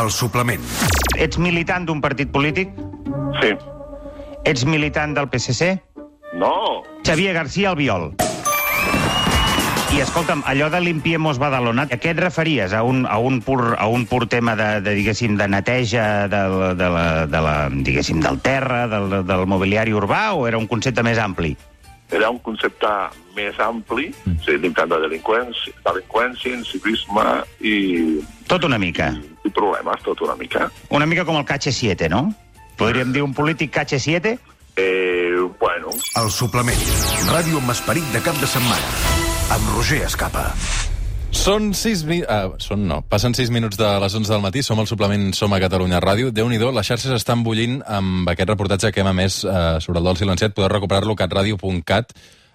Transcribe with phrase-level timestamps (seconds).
[0.00, 0.62] El suplement.
[1.20, 2.70] Ets militant d'un partit polític?
[3.42, 3.52] Sí.
[4.48, 5.74] Ets militant del PSC?
[6.40, 6.82] No.
[7.04, 8.14] Xavier García Albiol.
[9.92, 12.72] I escolta'm, allò de Limpiemos Badalona, a què et referies?
[12.72, 16.40] A un, a un, pur, a un pur tema de, de diguéssim, de neteja de,
[16.80, 21.04] de, la, de la, diguéssim, del terra, del, del mobiliari urbà, o era un concepte
[21.04, 21.52] més ampli?
[22.12, 22.88] Era un concepte
[23.36, 24.38] més ampli, mm.
[24.44, 27.26] sí, limitant de delinqüència, delinqüència, incivisme
[27.64, 27.74] i,
[28.48, 29.10] Tot una mica.
[29.44, 30.68] i problemes, tot una mica.
[30.90, 32.26] Una mica com el KH7, no?
[32.76, 34.38] Podríem dir un polític KH7?
[34.76, 36.80] Eh, bueno, El suplement.
[37.32, 38.96] Ràdio amb esperit de cap de setmana.
[39.52, 40.50] Amb Roger Escapa.
[41.32, 42.20] Són 6 mi...
[42.22, 43.00] Uh, són no.
[43.08, 44.62] Passen 6 minuts de les 11 del matí.
[44.62, 46.30] Som al suplement Som a Catalunya Ràdio.
[46.30, 50.04] déu nhi les xarxes estan bullint amb aquest reportatge que hem emès uh, sobre el
[50.04, 50.54] dol silenciat.
[50.54, 52.12] Podeu recuperar-lo a catradio.cat.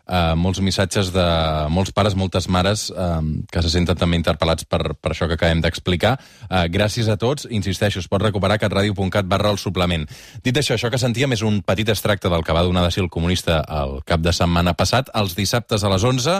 [0.08, 1.26] Uh, molts missatges de
[1.74, 3.20] molts pares, moltes mares uh,
[3.52, 6.14] que se senten també interpel·lats per, per això que acabem d'explicar.
[6.48, 7.50] Uh, gràcies a tots.
[7.52, 10.08] Insisteixo, es pot recuperar catradio.cat barra el suplement.
[10.46, 13.04] Dit això, això que sentíem és un petit extracte del que va donar de si
[13.04, 15.12] el comunista el cap de setmana passat.
[15.18, 16.40] Els dissabtes a les 11,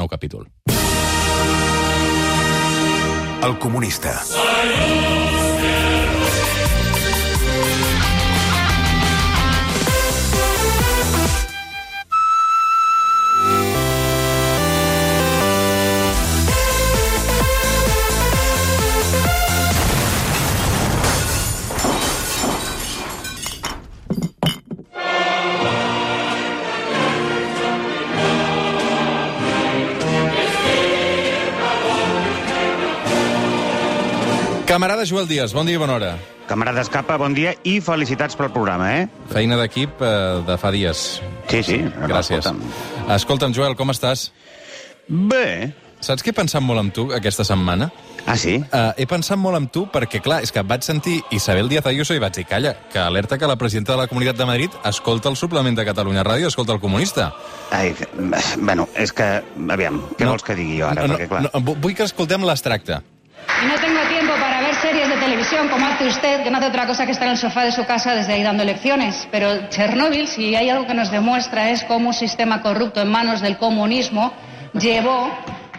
[0.00, 0.48] nou capítol.
[3.42, 4.22] El comunista.
[34.72, 36.10] Camarada Joel Díaz, bon dia i bona hora.
[36.48, 39.02] Camarada Escapa, bon dia i felicitats pel programa, eh?
[39.28, 40.12] Feina d'equip eh,
[40.46, 41.02] de fa dies.
[41.50, 41.76] Sí, sí.
[42.08, 42.38] Gràcies.
[42.40, 42.62] Escolta'm.
[43.12, 44.30] Escolta'm, Joel, com estàs?
[45.12, 45.74] Bé.
[46.00, 47.90] Saps que he pensat molt amb tu aquesta setmana?
[48.24, 48.56] Ah, sí?
[48.72, 52.16] Uh, he pensat molt amb tu perquè, clar, és que vaig sentir Isabel Díaz Ayuso
[52.16, 55.28] i vaig dir, calla, que alerta que la presidenta de la Comunitat de Madrid escolta
[55.28, 57.28] el suplement de Catalunya Ràdio, escolta el comunista.
[57.76, 57.92] Ai,
[58.56, 59.34] bueno, és que...
[59.68, 60.32] Aviam, què No.
[60.32, 61.04] vols que digui jo ara?
[61.04, 61.44] no, Perquè, clar...
[61.50, 63.02] no, vu- vull que escoltem l'extracte.
[63.62, 64.21] No tengo tiempo
[65.24, 67.70] televisión como hace usted, que no hace otra cosa que estar en el sofá de
[67.70, 69.28] su casa desde ahí dando lecciones.
[69.30, 73.40] Pero Chernóbil, si hay algo que nos demuestra, es cómo un sistema corrupto en manos
[73.40, 74.32] del comunismo
[74.72, 75.30] llevó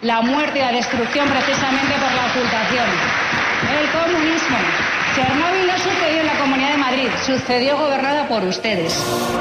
[0.01, 2.85] la muerte y la destrucción precisamente por la ocultación.
[3.79, 4.92] El comunismo.
[5.15, 8.93] Chernóbil no sucedió en la Comunidad de Madrid, sucedió gobernada por ustedes.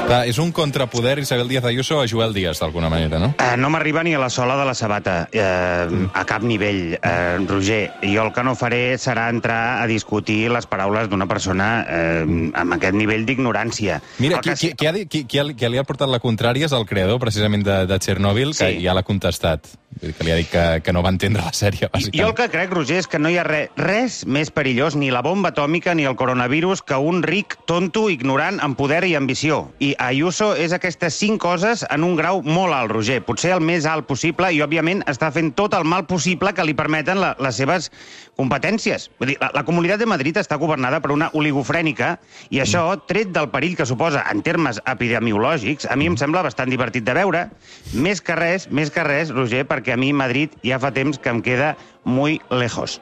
[0.05, 3.31] Clar, és un contrapoder Isabel Díaz Ayuso a Joel Díaz, d'alguna manera, no?
[3.39, 7.37] Eh, no m'arriba ni a la sola de la sabata, eh, a cap nivell, eh,
[7.47, 7.93] Roger.
[8.03, 12.73] Jo el que no faré serà entrar a discutir les paraules d'una persona eh, amb
[12.77, 14.01] aquest nivell d'ignorància.
[14.19, 16.19] Mira, El qui, que qui, qui, ha, qui, qui, ha, qui li ha portat la
[16.19, 18.83] contrària és el creador, precisament, de, de Chernobyl, que Sí.
[18.85, 19.65] ja l'ha contestat.
[19.93, 22.19] Vull dir que li ha dit que, que no va entendre la sèrie, bàsicament.
[22.19, 25.11] Jo el que crec, Roger, és que no hi ha res, res més perillós, ni
[25.13, 29.71] la bomba atòmica ni el coronavirus, que un ric, tonto, ignorant, amb poder i ambició.
[29.79, 33.21] I Ayuso és aquestes cinc coses en un grau molt alt, Roger.
[33.23, 36.73] Potser el més alt possible i, òbviament, està fent tot el mal possible que li
[36.73, 37.89] permeten la, les seves
[38.35, 39.09] competències.
[39.19, 42.17] Vull dir, la, la Comunitat de Madrid està governada per una oligofrènica
[42.49, 46.71] i això, tret del perill que suposa en termes epidemiològics, a mi em sembla bastant
[46.71, 47.47] divertit de veure.
[47.93, 51.33] Més que res, més que res, Roger, perquè a mi Madrid ja fa temps que
[51.33, 52.99] em queda muy lejos.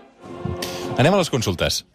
[0.98, 1.86] Anem a les consultes.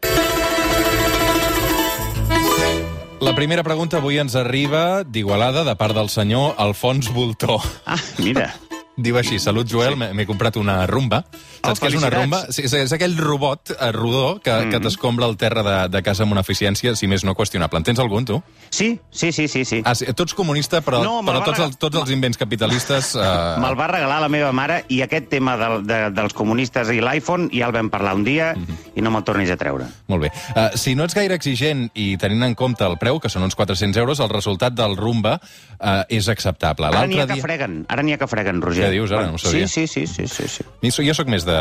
[3.21, 7.56] La primera pregunta avui ens arriba d'Igualada, de part del senyor Alfons Voltó.
[7.87, 8.50] Ah, mira.
[8.97, 11.22] Diu així, salut Joel, m'he m'he comprat una rumba.
[11.28, 12.38] Oh, Saps què és una rumba?
[12.49, 14.72] Sí, és, és aquell robot eh, rodó que, mm.
[14.72, 17.81] que t'escombra el terra de, de casa amb una eficiència, si més no qüestionable.
[17.81, 18.38] En tens algun, tu?
[18.71, 19.66] Sí, sí, sí, sí.
[19.69, 19.83] sí.
[19.84, 23.12] Ah, sí, tu ets comunista, però, No, però tots, els, tots els invents capitalistes...
[23.21, 23.28] Eh...
[23.60, 27.50] Me'l va regalar la meva mare i aquest tema del, de, dels comunistes i l'iPhone
[27.53, 28.54] ja el vam parlar un dia
[28.97, 29.87] i no me'l tornis a treure.
[30.11, 30.33] Molt bé.
[30.55, 33.57] Uh, si no ets gaire exigent i tenint en compte el preu, que són uns
[33.59, 36.91] 400 euros, el resultat del rumba uh, és acceptable.
[36.91, 37.49] Ara n'hi ha L'altre que dia...
[37.49, 38.89] freguen, ara n'hi ha que freguen, Roger.
[38.89, 39.29] Què dius, ara?
[39.31, 39.69] No ho sabia.
[39.69, 41.07] Sí, sí, sí, sí, sí, sí.
[41.07, 41.59] Jo sóc més de,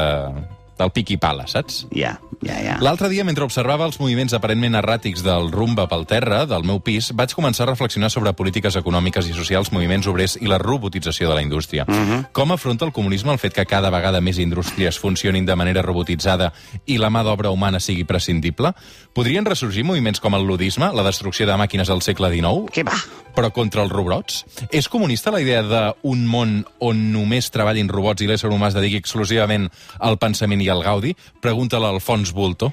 [0.80, 1.86] del pic i pala, saps?
[1.96, 2.76] Ja, ja, ja.
[2.84, 7.12] L'altre dia, mentre observava els moviments aparentment erràtics del rumba pel terra, del meu pis,
[7.16, 11.38] vaig començar a reflexionar sobre polítiques econòmiques i socials, moviments obrers i la robotització de
[11.40, 11.88] la indústria.
[12.36, 16.52] Com afronta el comunisme el fet que cada vegada més indústries funcionin de manera robotitzada
[16.86, 18.74] i la mà d'obra humana sigui prescindible?
[19.16, 22.68] Podrien ressorgir moviments com el ludisme, la destrucció de màquines al segle XIX?
[22.76, 22.98] Què va?
[23.36, 24.42] però contra els robots?
[24.72, 29.00] És comunista la idea d'un món on només treballin robots i l'ésser humà es dediqui
[29.00, 29.68] exclusivament
[30.00, 31.14] al pensament i al gaudi?
[31.44, 32.72] Pregunta-la a Alfons Bulto.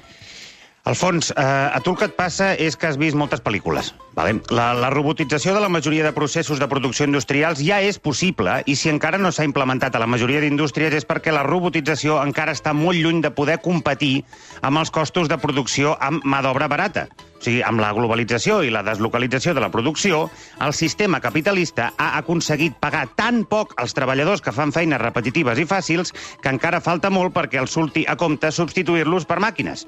[0.87, 3.93] Alfons, eh, a tu el que et passa és que has vist moltes pel·lícules.
[4.13, 4.35] Vale.
[4.53, 8.75] La, la robotització de la majoria de processos de producció industrials ja és possible i
[8.77, 12.75] si encara no s'ha implementat a la majoria d'indústries és perquè la robotització encara està
[12.77, 14.21] molt lluny de poder competir
[14.61, 17.07] amb els costos de producció amb mà d'obra barata.
[17.43, 20.29] O sigui, amb la globalització i la deslocalització de la producció,
[20.63, 25.65] el sistema capitalista ha aconseguit pagar tan poc als treballadors que fan feines repetitives i
[25.67, 29.83] fàcils que encara falta molt perquè els surti a compte substituir-los per màquines.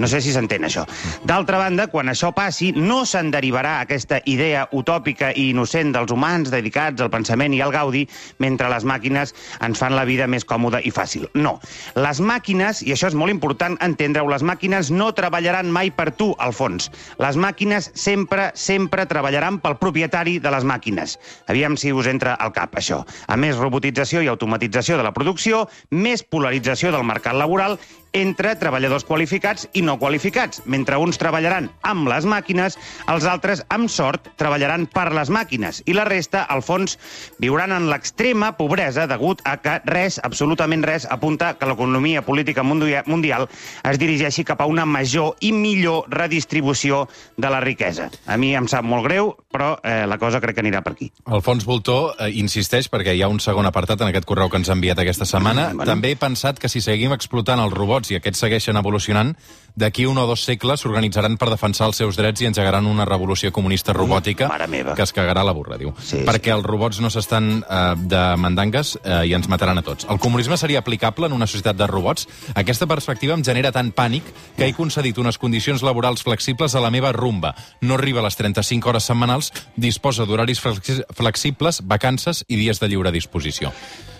[0.00, 0.82] No sé si s'entén això.
[1.22, 6.50] D'altra banda, quan això passi, no se'n derivarà aquesta idea utòpica i innocent dels humans
[6.52, 8.04] dedicats al pensament i al gaudi
[8.42, 9.34] mentre les màquines
[9.64, 11.26] ens fan la vida més còmoda i fàcil.
[11.34, 11.56] No.
[11.98, 16.32] Les màquines, i això és molt important entendre-ho, les màquines no treballaran mai per tu,
[16.38, 16.90] al fons.
[17.22, 21.18] Les màquines sempre, sempre treballaran pel propietari de les màquines.
[21.50, 23.02] Aviam si us entra al cap, això.
[23.26, 27.78] A més robotització i automatització de la producció, més polarització del mercat laboral
[28.16, 30.62] entre treballadors qualificats i no qualificats.
[30.64, 32.78] Mentre uns treballaran amb les màquines,
[33.12, 35.82] els altres, amb sort, treballaran per les màquines.
[35.84, 36.96] I la resta, al fons,
[37.42, 43.48] viuran en l'extrema pobresa degut a que res, absolutament res, apunta que l'economia política mundial
[43.84, 47.04] es dirigeixi cap a una major i millor redistribució
[47.36, 48.08] de la riquesa.
[48.26, 51.10] A mi em sap molt greu, però eh, la cosa crec que anirà per aquí.
[51.28, 54.70] Alfons Voltó eh, insisteix, perquè hi ha un segon apartat en aquest correu que ens
[54.70, 55.68] ha enviat aquesta setmana.
[55.70, 55.90] Mm, bueno.
[55.92, 59.34] També he pensat que si seguim explotant els robots i aquests segueixen evolucionant,
[59.76, 63.52] d'aquí un o dos segles s'organitzaran per defensar els seus drets i engegaran una revolució
[63.52, 64.94] comunista robòtica meva.
[64.94, 65.92] que es cagarà la burra, diu.
[66.00, 66.54] Sí, perquè sí.
[66.56, 70.06] els robots no s'estan eh, de mandangues eh, i ens mataran a tots.
[70.08, 72.26] El comunisme seria aplicable en una societat de robots?
[72.54, 74.24] Aquesta perspectiva em genera tant pànic
[74.56, 77.54] que he concedit unes condicions laborals flexibles a la meva rumba.
[77.82, 82.88] No arriba a les 35 hores setmanals, disposa d'horaris flexi- flexibles, vacances i dies de
[82.88, 83.72] lliure disposició.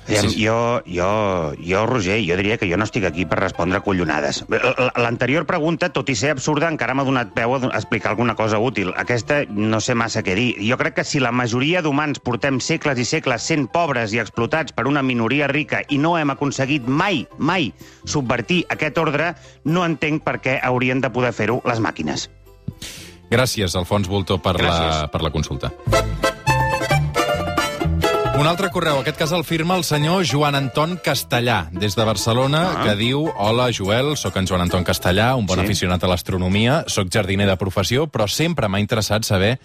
[0.07, 0.45] Aviam, Sí, sí.
[0.45, 4.45] jo, jo, jo, Roger, jo diria que jo no estic aquí per respondre collonades.
[4.95, 8.93] L'anterior pregunta, tot i ser absurda, encara m'ha donat peu a explicar alguna cosa útil.
[8.97, 10.55] Aquesta no sé massa què dir.
[10.63, 14.73] Jo crec que si la majoria d'humans portem segles i segles sent pobres i explotats
[14.73, 17.73] per una minoria rica i no hem aconseguit mai, mai,
[18.07, 22.29] subvertir aquest ordre, no entenc per què haurien de poder fer-ho les màquines.
[23.27, 25.11] Gràcies, Alfons Voltó, per, la, Gràcies.
[25.11, 25.73] per la consulta.
[28.37, 32.73] Un altre correu, aquest cas el firma el senyor Joan Anton Castellà, des de Barcelona,
[32.77, 32.83] Ah.
[32.85, 35.65] que diu Hola, Joel, sóc en Joan Anton Castellà, un bon Sí.
[35.65, 39.59] aficionat a l'astronomia, sóc jardiner de professió, però sempre m'ha interessat saber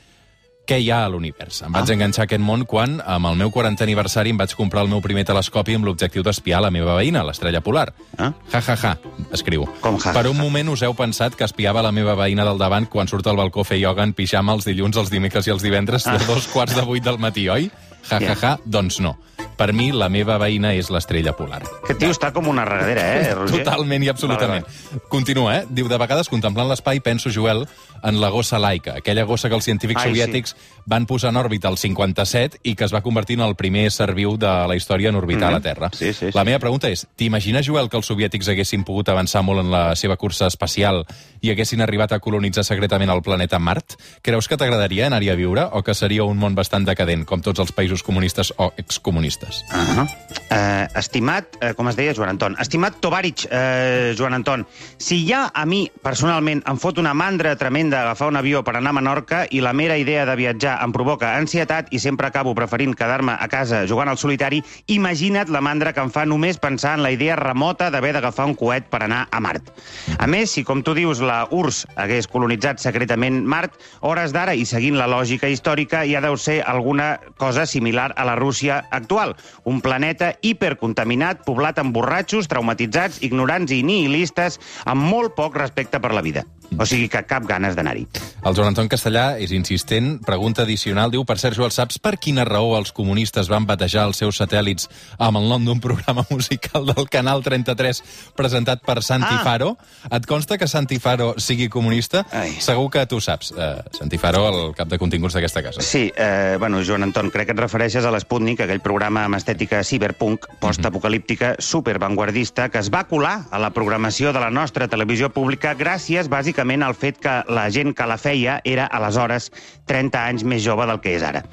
[0.66, 1.64] què hi ha a l'univers.
[1.64, 1.94] Em vaig Ah.
[1.94, 5.02] enganxar a aquest món quan, amb el meu 40è aniversari, em vaig comprar el meu
[5.02, 7.94] primer telescopi amb l'objectiu d'espiar la meva veïna, l'estrella polar.
[8.18, 8.32] Ah.
[8.52, 8.98] Ja, ja, ja,
[9.34, 9.66] escriu.
[9.82, 10.42] Com ja, per un ja.
[10.44, 13.62] moment us heu pensat que espiava la meva veïna del davant quan surt al balcó
[13.62, 16.74] a fer ioga en pijama els dilluns, els dimecres i els divendres de dos quarts
[16.76, 17.70] de vuit del matí, oi?
[18.09, 19.18] Ja, ja, ja, doncs no.
[19.57, 21.62] Per mi, la meva veïna és l'estrella polar.
[21.83, 23.59] Aquest tio està com una regadera, eh, Roger?
[23.63, 24.65] Totalment i absolutament.
[25.09, 25.65] Continua, eh?
[25.69, 27.68] Diu, de vegades, contemplant l'espai, penso, Joel,
[28.03, 30.56] en la gossa laica, aquella gossa que els científics Ai, soviètics
[30.89, 34.09] van posar en òrbita el 57 i que es va convertir en el primer ser
[34.18, 35.53] viu de la història en orbitar Mhm.
[35.53, 35.89] la Terra.
[35.94, 36.45] Sí, sí, La sí.
[36.45, 40.18] meva pregunta és, t'imagines, Joel, que els soviètics haguessin pogut avançar molt en la seva
[40.18, 41.06] cursa espacial
[41.42, 43.98] i haguessin arribat a colonitzar secretament el planeta Mart?
[44.22, 47.60] Creus que t'agradaria anar-hi a viure o que seria un món bastant decadent, com tots
[47.64, 49.64] els països comunistes o excomunistes?
[49.74, 50.06] Uh -huh.
[50.06, 54.66] uh, estimat, uh, com es deia, Joan Anton, estimat Tovarich, uh, Joan Anton,
[54.98, 58.90] si ja a mi, personalment, em fot una mandra tremenda agafar un avió per anar
[58.90, 62.96] a Menorca i la mera idea de viatjar em provoca ansietat i sempre acabo preferint
[62.96, 67.04] quedar-me a casa jugant al solitari, imagina't la mandra que em fa només pensar en
[67.04, 69.72] la idea remota d'haver d'agafar un coet per anar a Mart.
[70.18, 73.75] A més, si, com tu dius, la URSS hagués colonitzat secretament Mart,
[74.06, 78.38] hores d'ara i seguint la lògica històrica ja deu ser alguna cosa similar a la
[78.39, 79.36] Rússia actual.
[79.65, 86.13] Un planeta hipercontaminat, poblat amb borratxos, traumatitzats, ignorants i nihilistes, amb molt poc respecte per
[86.15, 86.46] la vida.
[86.79, 88.06] O sigui que cap ganes d'anar-hi.
[88.48, 90.13] El Joan Anton Castellà és insistent.
[90.24, 91.12] Pregunta addicional.
[91.12, 94.88] Diu, per cert, Joel, saps per quina raó els comunistes van batejar els seus satèl·lits
[95.20, 98.00] amb el nom d'un programa musical del Canal 33
[98.39, 99.44] presentat per Santi Ah.
[99.44, 99.74] Faro?
[100.15, 102.24] Et consta que Santi Faro sigui comunista?
[102.32, 102.56] Ai.
[102.63, 103.51] Segur que tu saps.
[103.56, 105.82] Uh, Santi Faro, el cap de continguts d'aquesta casa.
[105.86, 109.82] Sí, eh, bueno, Joan Anton, crec que et refereixes a l'Sputnik, aquell programa amb estètica
[109.84, 115.74] cyberpunk, postapocalíptica, supervanguardista, que es va colar a la programació de la nostra televisió pública
[115.78, 119.51] gràcies, bàsicament, al fet que la gent que la feia era, aleshores,
[119.92, 121.44] 30 anys més jove del que és ara.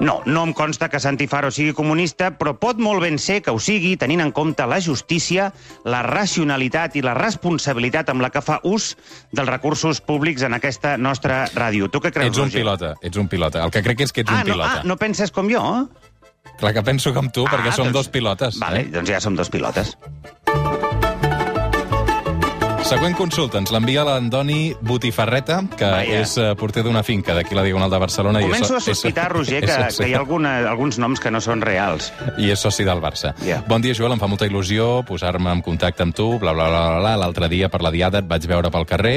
[0.00, 3.54] No, no em consta que Santi Faro sigui comunista, però pot molt ben ser que
[3.54, 5.50] ho sigui, tenint en compte la justícia,
[5.84, 8.94] la racionalitat i la responsabilitat amb la que fa ús
[9.32, 11.90] dels recursos públics en aquesta nostra ràdio.
[11.90, 12.60] Tu què creus, Ets un Roger?
[12.60, 13.64] pilota, ets un pilota.
[13.64, 14.72] El que crec és que ets Ah, un no, pilota.
[14.78, 15.88] ah, no penses com jo?
[16.58, 18.58] Clar que penso com tu, perquè som doncs- dos pilotes.
[18.58, 18.88] Vale, Eh?
[18.92, 19.96] doncs ja som dos pilotes.
[22.84, 26.18] Següent consulta ens l'envia l'Andoni Botifarreta, que Vaja.
[26.20, 28.42] és eh, porter d'una finca d'aquí a la Diagonal de Barcelona.
[28.44, 31.22] Començo i a és, sospitar, Roger, és que, soci- que hi ha alguna, alguns noms
[31.22, 32.10] que no són reals.
[32.36, 33.32] I és soci del Barça.
[33.46, 33.62] Ja.
[33.66, 36.84] Bon dia, Joel, em fa molta il·lusió posar-me en contacte amb tu, bla, bla, bla,
[36.90, 37.16] bla, bla.
[37.24, 39.16] L'altre dia, per la diada, et vaig veure pel carrer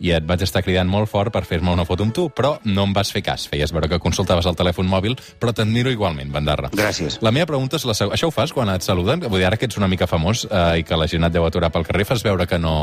[0.00, 2.86] i et vaig estar cridant molt fort per fer-me una foto amb tu, però no
[2.88, 3.46] em vas fer cas.
[3.50, 6.70] Feies veure que consultaves el telèfon mòbil, però t'admiro igualment, Bandarra.
[6.76, 7.20] Gràcies.
[7.24, 8.16] La meva pregunta és la següent.
[8.16, 9.24] Això ho fas quan et saluden?
[9.26, 11.46] Vull dir, ara que ets una mica famós eh, i que la gent et deu
[11.46, 12.76] aturar pel carrer, fas veure que no...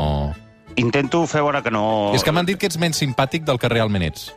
[0.80, 1.84] Intento fer veure que no...
[2.16, 4.32] És que m'han dit que ets menys simpàtic del que realment ets.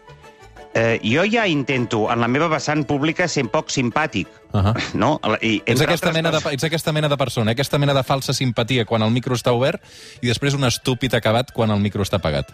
[0.78, 4.28] Eh, jo ja intento, en la meva vessant pública, ser poc simpàtic.
[4.54, 4.76] Uh -huh.
[4.94, 5.20] No?
[5.42, 7.54] I, Ets aquesta, mena de, ets aquesta mena de persona, eh?
[7.54, 9.82] aquesta mena de falsa simpatia quan el micro està obert
[10.22, 12.52] i després un estúpid acabat quan el micro està apagat.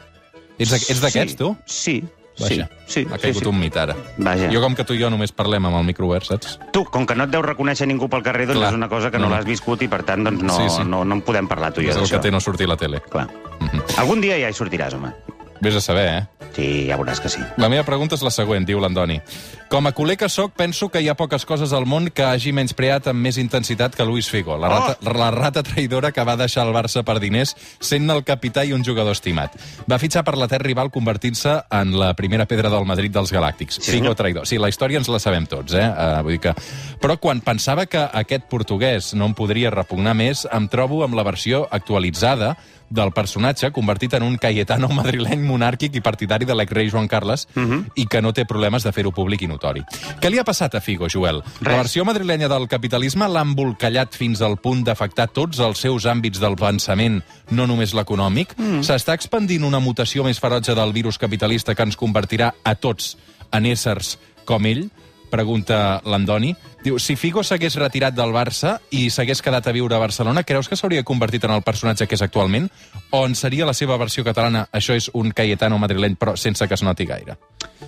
[0.57, 1.57] Ets, ets d'aquests, sí, tu?
[1.65, 2.03] Sí,
[2.39, 3.03] Vaja, sí, sí.
[3.03, 3.49] sí, caigut sí.
[3.49, 3.95] un mit ara.
[4.17, 4.49] Vaja.
[4.51, 6.59] Jo, com que tu i jo només parlem amb el micro obert, saps?
[6.71, 8.69] Tu, com que no et deu reconèixer ningú pel carrer, doncs Clar.
[8.71, 10.83] és una cosa que no, No, l'has viscut i, per tant, doncs no, Sí, sí.
[10.83, 12.69] no, no en podem parlar tu i jo és el que té no sortir a
[12.69, 13.01] la tele.
[13.01, 13.27] Clar.
[13.59, 13.83] Mhm.
[13.97, 15.13] Algun dia ja hi sortiràs, home.
[15.63, 16.47] Vés a saber, eh?
[16.53, 17.39] Sí, ja veuràs que sí.
[17.57, 19.15] La meva pregunta és la següent, diu l'Andoni.
[19.71, 22.51] Com a culer que sóc, penso que hi ha poques coses al món que hagi
[22.53, 25.13] menyspreat amb més intensitat que Luis Figo, la rata, Oh!
[25.17, 28.83] la rata traïdora que va deixar el Barça per diners, sent el capità i un
[28.85, 29.55] jugador estimat.
[29.89, 33.79] Va fitxar per la terra rival convertint-se en la primera pedra del Madrid dels Galàctics.
[33.81, 34.45] Sí, Figo traïdor.
[34.45, 35.87] Sí, la història ens la sabem tots, eh?
[35.87, 36.53] Uh, vull dir que...
[37.01, 41.25] Però quan pensava que aquest portuguès no em podria repugnar més, em trobo amb la
[41.25, 42.53] versió actualitzada
[42.93, 47.61] del personatge convertit en un Cayetano madrileny monàrquic i partidari de l'exrei Joan Carles uh
[47.61, 47.81] -huh.
[47.95, 49.81] i que no té problemes de fer-ho públic i notori.
[50.21, 51.43] Què li ha passat a Figo, Joel?
[51.61, 51.77] La Res.
[51.77, 56.55] versió madrilenya del capitalisme l'ha embolcallat fins al punt d'afectar tots els seus àmbits del
[56.55, 58.53] pensament, no només l'econòmic?
[58.57, 58.81] Mm.
[58.81, 63.17] S'està expandint una mutació més ferotge del virus capitalista que ens convertirà a tots
[63.51, 64.89] en éssers com ell?
[65.33, 66.51] Pregunta l'Andoni.
[66.83, 70.69] Diu, si Figo s'hagués retirat del Barça i s'hagués quedat a viure a Barcelona, creus
[70.69, 72.69] que s'hauria convertit en el personatge que és actualment?
[73.09, 76.77] O en seria la seva versió catalana, això és un Cayetano madrileny, però sense que
[76.77, 77.39] es noti gaire?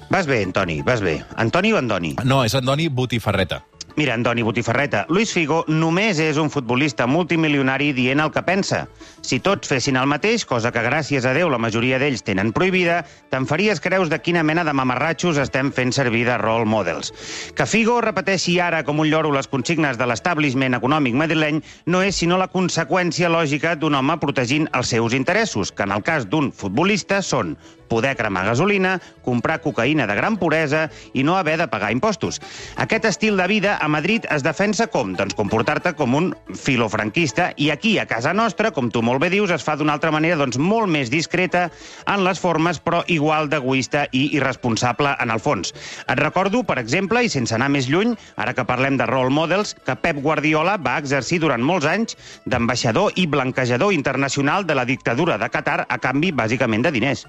[0.10, 1.20] Vas bé, Antoni, vas bé.
[1.38, 2.16] Antoni o Andoni?
[2.24, 3.62] No, és Andoni Botifarreta.
[3.96, 8.82] Mira, Antoni Botifarreta, Luis Figo només és un futbolista multimilionari dient el que pensa.
[9.24, 12.98] Si tots fessin el mateix, cosa que gràcies a Déu la majoria d'ells tenen prohibida,
[13.32, 17.14] te'n faries creus de quina mena de mamarratxos estem fent servir de role models.
[17.56, 22.20] Que Figo repeteixi ara com un lloro les consignes de l'establishment econòmic madrileny no és
[22.20, 26.52] sinó la conseqüència lògica d'un home protegint els seus interessos, que en el cas d'un
[26.52, 27.56] futbolista són
[27.88, 32.42] poder cremar gasolina, comprar cocaïna de gran puresa i no haver de pagar impostos.
[32.82, 35.12] Aquest estil de vida a Madrid es defensa com?
[35.14, 39.54] Doncs comportar-te com un filofranquista i aquí, a casa nostra, com tu molt bé dius,
[39.54, 41.68] es fa d'una altra manera doncs, molt més discreta
[42.10, 45.76] en les formes, però igual d'egoista i irresponsable en el fons.
[46.08, 49.76] Et recordo, per exemple, i sense anar més lluny, ara que parlem de role models,
[49.86, 52.18] que Pep Guardiola va exercir durant molts anys
[52.50, 57.28] d'ambaixador i blanquejador internacional de la dictadura de Qatar a canvi, bàsicament, de diners.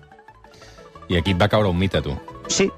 [1.13, 2.17] I aquí et va caure un mite, tu.
[2.49, 2.71] Sí.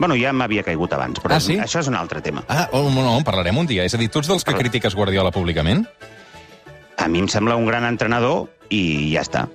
[0.00, 1.58] Bueno, ja m'havia caigut abans, però Ah, sí?
[1.60, 2.42] això és un altre tema.
[2.48, 3.84] Ah, oh, no, no, en parlarem un dia.
[3.84, 5.84] És a dir, tu ets dels que Parla- critiques Guardiola públicament?
[6.96, 9.46] A mi em sembla un gran entrenador i ja està.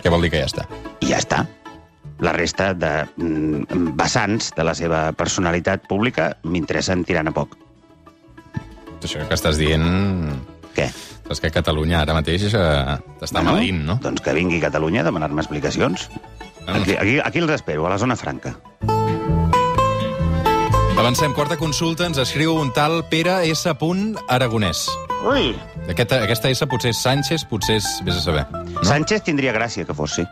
[0.00, 0.64] Què vol dir que ja està?
[1.04, 1.42] I ja està.
[2.20, 7.56] La resta de mm, vessants de la seva personalitat pública m'interessen tirant a poc.
[9.02, 9.86] Això que estàs dient...
[10.76, 10.86] Què?
[11.30, 13.98] És que Catalunya ara mateix eh, t'està Bueno, maleint, no?
[14.02, 16.08] Doncs que vingui a Catalunya a demanar-me explicacions.
[16.66, 18.56] Aquí, aquí, aquí els espero, a la zona franca.
[21.00, 23.72] Avancem, quarta consulta, ens escriu un tal Pere S.
[24.28, 24.84] Aragonès.
[25.24, 25.54] Ui!
[25.88, 27.88] Aquesta, aquesta S potser és Sánchez, potser és...
[28.04, 28.44] Vés a saber.
[28.52, 28.84] No?
[28.84, 30.26] Sánchez tindria gràcia que fos, sí.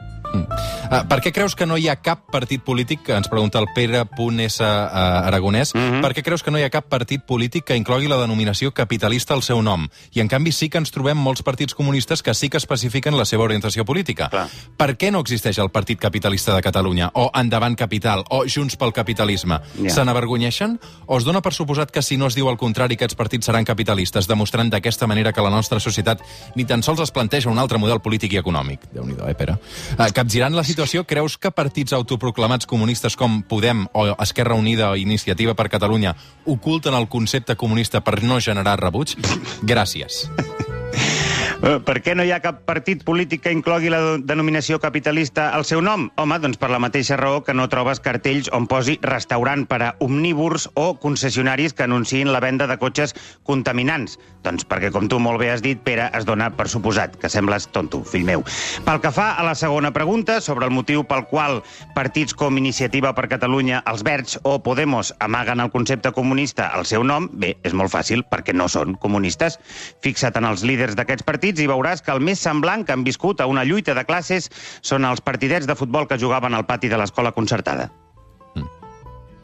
[0.91, 3.67] Ah, per què creus que no hi ha cap partit polític, que ens pregunta el
[3.75, 4.63] Pere.S.
[4.65, 5.93] Aragonès, mm Mhm.
[5.95, 6.01] -hmm.
[6.03, 9.35] per què creus que no hi ha cap partit polític que inclogui la denominació capitalista
[9.35, 9.89] al seu nom?
[10.13, 13.25] I en canvi sí que ens trobem molts partits comunistes que sí que especifiquen la
[13.25, 14.29] seva orientació política.
[14.31, 14.49] Clar.
[14.77, 18.93] Per què no existeix el Partit Capitalista de Catalunya, o Endavant Capital, o Junts pel
[18.93, 19.61] Capitalisme?
[19.83, 19.91] Ja.
[19.91, 20.79] Se n'avergonyeixen?
[21.07, 23.65] O es dona per suposat que si no es diu el contrari aquests partits seran
[23.65, 26.21] capitalistes, demostrant d'aquesta manera que la nostra societat
[26.55, 28.81] ni tan sols es planteja un altre model polític i econòmic?
[28.93, 29.53] déu nhi eh, Pere?
[29.99, 34.99] Uh, capgirant la situació, creus que partits autoproclamats comunistes com Podem o Esquerra Unida o
[34.99, 39.15] Iniciativa per Catalunya oculten el concepte comunista per no generar rebuig?
[39.63, 40.27] Gràcies.
[41.59, 45.65] Eh, Per què no hi ha cap partit polític que inclogui la denominació capitalista al
[45.67, 46.05] seu nom?
[46.21, 49.89] Home, doncs per la mateixa raó que no trobes cartells on posi restaurant per a
[50.05, 54.21] omnívors o concessionaris que anunciïn la venda de cotxes contaminants.
[54.47, 57.67] Doncs perquè, com tu molt bé has dit, Pere, es dona per suposat, que sembles
[57.75, 58.45] tonto, fill meu.
[58.87, 61.65] Pel que fa a la segona pregunta, sobre el motiu pel qual
[61.97, 67.03] partits com Iniciativa per Catalunya, els Verds o Podemos amaguen el concepte comunista al seu
[67.03, 69.59] nom, bé, és molt fàcil, perquè no són comunistes.
[70.07, 73.05] Fixa't en els líders d'aquests partits partits i veuràs que el més semblant que han
[73.05, 74.51] viscut a una lluita de classes
[74.83, 77.89] són els partidets de futbol que jugaven al pati de l'escola concertada.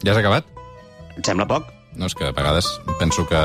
[0.03, 0.45] Ja has acabat?
[1.17, 1.65] Et sembla poc?
[1.95, 2.67] No, és que a vegades
[2.99, 3.39] penso que,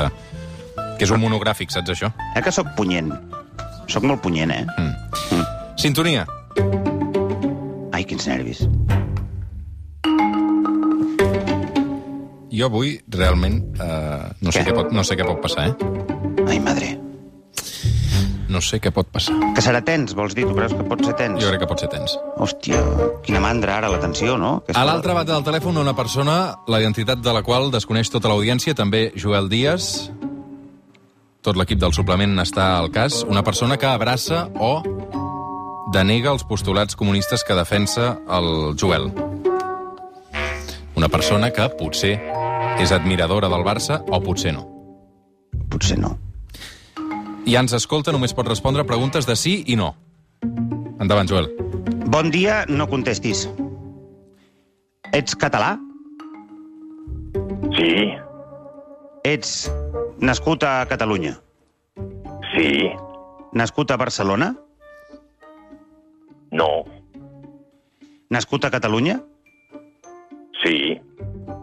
[0.99, 2.11] que és un monogràfic, saps això?
[2.35, 3.09] Eh que sóc punyent?
[3.87, 4.65] Sóc molt punyent, eh?
[4.77, 5.41] Mm.
[5.79, 6.27] Sintonia.
[7.91, 8.67] Ai, quins nervis.
[12.51, 14.69] Jo avui, realment, eh, no, sé Què?
[14.69, 16.45] què pot, no sé què pot passar, eh?
[16.45, 17.00] Ai, madre.
[18.61, 19.33] No sé què pot passar.
[19.57, 20.43] Que serà tens, vols dir?
[20.45, 21.39] Tu creus que pot ser tens?
[21.41, 22.13] Jo crec que pot ser tens.
[22.37, 22.77] Hòstia,
[23.25, 24.59] quina mandra ara, l'atenció, no?
[24.61, 24.77] Aquesta...
[24.77, 26.35] A l'altra banda del telèfon, una persona,
[26.69, 30.11] la identitat de la qual desconeix tota l'audiència, també Joel Díaz.
[31.41, 33.23] Tot l'equip del suplement està al cas.
[33.25, 34.75] Una persona que abraça o
[35.97, 39.09] denega els postulats comunistes que defensa el Joel.
[41.01, 42.19] Una persona que potser
[42.77, 44.67] és admiradora del Barça o potser no.
[45.73, 46.19] Potser no.
[47.45, 49.91] I ens escolta, només pot respondre preguntes de sí i no.
[51.01, 51.49] Endavant, Joel.
[52.11, 53.47] Bon dia, no contestis.
[55.15, 55.73] Ets català?
[57.75, 58.11] Sí,
[59.27, 59.69] Ets
[60.21, 61.37] nascut a Catalunya?
[62.53, 62.89] sí,
[63.53, 64.53] Nascut a Barcelona?
[66.51, 66.83] no,
[68.29, 69.19] Nascut a Catalunya?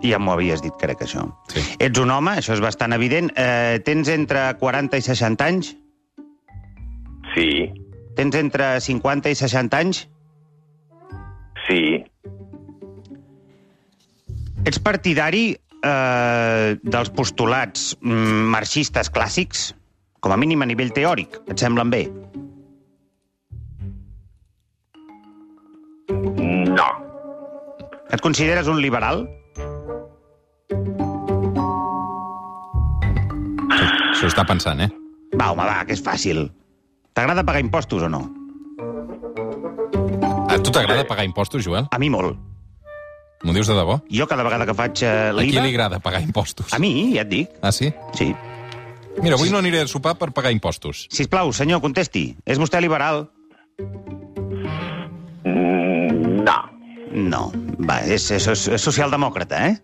[0.02, 1.24] Ja m'ho havies dit, crec, això.
[1.52, 1.62] Sí.
[1.82, 3.32] Ets un home, això és bastant evident.
[3.36, 5.74] Eh, tens entre 40 i 60 anys?
[7.34, 7.48] sí,
[8.18, 10.08] Tens entre 50 i 60 anys?
[11.68, 12.04] sí,
[14.66, 19.68] Ets partidari eh, dels postulats mm, marxistes clàssics?
[20.20, 21.38] Com a mínim a nivell teòric.
[21.48, 22.08] Et semblen bé?
[26.08, 26.88] no,
[28.10, 29.26] Et consideres un liberal?
[34.18, 34.88] S'ho està pensant, eh?
[35.38, 36.48] Va, home, va, que és fàcil.
[37.16, 38.20] T'agrada pagar impostos o no?
[40.48, 41.88] A tu t'agrada pagar impostos, Joel?
[41.90, 42.36] A mi molt.
[43.44, 44.00] M'ho dius de debò?
[44.10, 45.62] Jo cada vegada que faig eh, A qui l'IVA...
[45.64, 46.72] li agrada pagar impostos?
[46.74, 47.52] A mi, ja et dic.
[47.62, 47.92] Ah, sí?
[48.18, 48.32] Sí.
[49.22, 51.06] Mira, avui no aniré a sopar per pagar impostos.
[51.14, 52.32] Sisplau, senyor, contesti.
[52.44, 53.28] És vostè liberal?
[55.46, 56.58] Mm, no,
[57.14, 57.48] No.
[57.78, 59.78] Va, és, és, és socialdemòcrata, eh?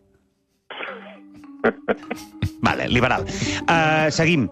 [2.65, 3.25] Vale, liberal.
[3.69, 4.49] Uh, seguim.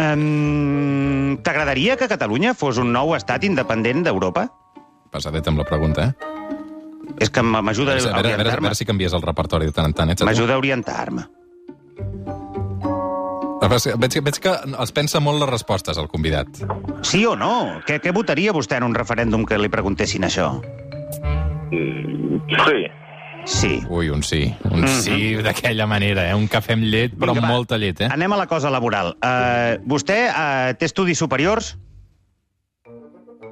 [0.00, 4.46] Um, T'agradaria que Catalunya fos un nou estat independent d'Europa?
[5.12, 6.14] Pesadet amb la pregunta, eh?
[7.20, 8.64] És que m'ajuda A a a veure, a veure, a orientar-me.
[8.68, 10.14] veure si canvies el repertori de tant en tant.
[10.16, 10.24] Tu?
[10.24, 11.26] M'ajuda a orientar-me.
[13.70, 16.48] Veig, que- veig que els pensa molt les respostes, el convidat.
[17.02, 17.80] Sí o no?
[17.86, 20.48] Què, què votaria vostè en un referèndum que li preguntessin això?
[21.70, 22.80] Mm, sí,
[23.50, 23.80] Sí.
[23.90, 24.44] Ui, un sí.
[24.70, 26.34] Un sí d'aquella manera, eh?
[26.38, 27.56] Un cafè amb llet, però Vinga, amb va.
[27.58, 28.08] molta llet, eh?
[28.14, 29.12] Anem a la cosa laboral.
[29.18, 31.74] Uh, vostè uh, té estudis superiors?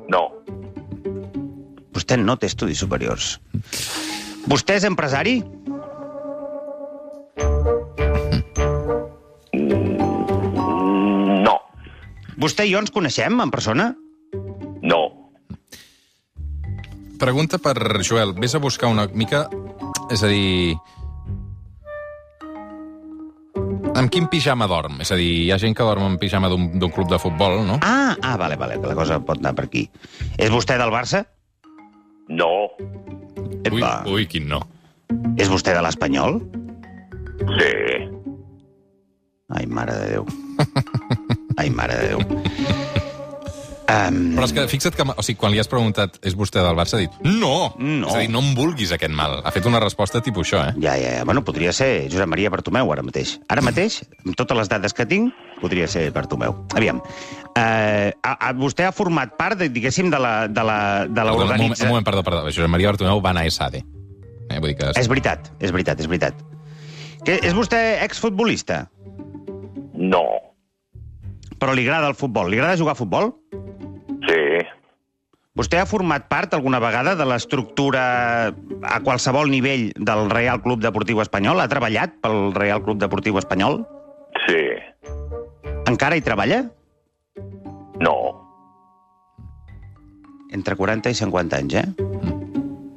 [0.08, 0.22] no,
[1.92, 3.34] Vostè no té estudis superiors.
[4.48, 5.40] Vostè és empresari?
[11.44, 11.54] no,
[12.40, 13.92] Vostè i jo ens coneixem en persona?
[14.82, 15.00] no,
[17.18, 17.74] Pregunta per
[18.06, 18.30] Joel.
[18.38, 19.48] Ves a buscar una mica...
[20.10, 20.76] És a dir...
[23.98, 25.00] Amb quin pijama dorm?
[25.02, 27.80] És a dir, hi ha gent que dorm amb pijama d'un club de futbol, no?
[27.82, 29.88] Ah, ah, vale, vale, que la cosa pot anar per aquí.
[30.38, 31.24] És vostè del Barça?
[32.28, 32.68] no,
[33.72, 34.60] Ui, ui, quin no.
[35.40, 36.38] És vostè de l'Espanyol?
[37.58, 37.72] sí,
[39.56, 40.26] Ai, mare de Déu.
[41.56, 42.87] Ai, mare de Déu.
[43.88, 46.76] Um, Però és que fixa't que, o sigui, quan li has preguntat és vostè del
[46.76, 47.70] Barça, ha dit no!
[47.80, 48.10] No.
[48.10, 49.38] És a dir, no em vulguis aquest mal.
[49.40, 50.74] Ha fet una resposta tipus això, eh?
[50.84, 51.22] ja, ja, ja.
[51.24, 53.38] Bueno, podria ser Josep Maria Bartomeu ara mateix.
[53.48, 56.52] Ara mateix, amb totes les dades que tinc, podria ser Bartomeu.
[56.76, 57.00] Aviam.
[57.00, 61.32] Uh, a, a, vostè ha format part, de, diguéssim, de la, de la, de Perdona,
[61.32, 61.88] un, moment, l'organització...
[61.88, 62.44] un moment, perdó, perdó.
[62.50, 63.80] Josep Maria Bartomeu va anar a ESADE.
[64.50, 64.60] Eh?
[64.60, 64.92] Vull dir que...
[65.00, 66.44] És veritat, és veritat, és veritat.
[67.24, 68.84] Que, és vostè exfutbolista?
[69.98, 70.26] no,
[71.58, 72.50] Però li agrada el futbol?
[72.50, 73.32] Li agrada jugar a futbol?
[75.58, 78.02] Vostè ha format part alguna vegada de l'estructura
[78.86, 81.58] a qualsevol nivell del Real Club Deportiu Espanyol?
[81.58, 83.82] Ha treballat pel Real Club Deportiu Espanyol?
[84.46, 84.60] sí,
[85.88, 86.62] Encara hi treballa?
[87.98, 88.14] no,
[90.52, 91.84] Entre 40 i 50 anys, eh?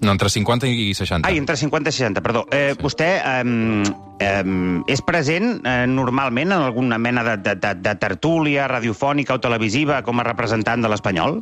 [0.02, 1.28] No, entre 50 i 60.
[1.28, 2.45] Ai, entre 50 i 60, perdó.
[2.52, 2.82] Eh, Sí.
[2.82, 3.84] Vostè eh,
[4.19, 4.43] eh,
[4.88, 10.02] és present eh, normalment en alguna mena de, de, de, de tertúlia radiofònica o televisiva
[10.02, 11.41] com a representant de l'Espanyol?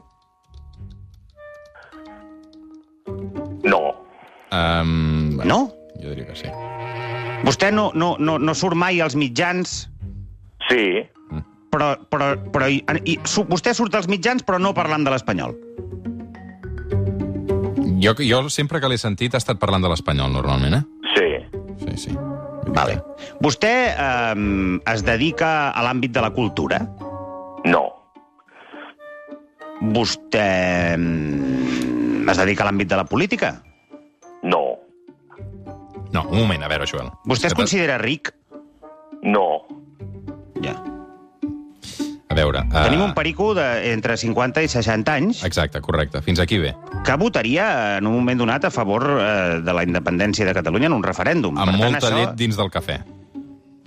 [4.52, 5.60] Um, bueno, No?
[6.02, 6.50] Jo diria que sí.
[7.46, 9.90] Vostè no, no, no, no surt mai als mitjans,
[10.68, 10.84] sí,
[11.30, 15.14] però però, però, però i, i, su, vostè surt als mitjans però no parlant de
[15.14, 15.56] l'espanyol.
[18.00, 20.84] Jo, jo sempre que l'he sentit ha estat parlant de l'espanyol, normalment, eh?
[21.16, 21.30] Sí.
[21.84, 22.18] Sí, sí.
[22.76, 23.00] Vale.
[23.44, 24.36] Vostè eh,
[24.94, 26.80] es dedica a l'àmbit de la cultura?
[27.68, 27.84] No.
[29.96, 33.58] Vostè mm, es dedica a l'àmbit de la política?
[36.20, 36.36] No.
[36.36, 37.12] Un moment, a veure, Joel.
[37.30, 38.34] Vostè es considera ric?
[39.24, 39.64] No.
[40.64, 40.76] Ja.
[42.30, 42.62] A veure...
[42.70, 42.84] Uh...
[42.86, 46.22] Tenim un perico de, entre 50 i 60 anys Exacte, correcte.
[46.26, 46.76] Fins aquí bé.
[47.06, 50.98] que votaria en un moment donat a favor eh, de la independència de Catalunya en
[51.00, 51.58] un referèndum.
[51.58, 52.20] Amb Per tant, molta això...
[52.20, 53.00] llet dins del cafè.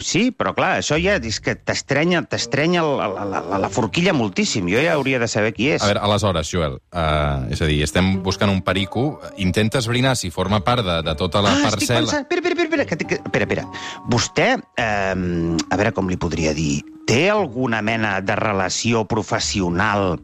[0.02, 4.66] Sí, però clar, això ja és que t'estrenya t'estrenya la, la, la, la forquilla moltíssim.
[4.72, 5.82] Jo ja hauria de saber qui és.
[5.82, 10.32] A veure, aleshores, Joel, uh, és a dir, estem buscant un perico, intenta esbrinar si
[10.34, 12.00] forma part de, de tota la ah, estic parcel·la...
[12.02, 12.26] pensant...
[12.26, 13.66] Espera, espera, espera, que, que, espera, espera.
[14.10, 20.16] Vostè, eh, a veure com li podria dir, té alguna mena de relació professional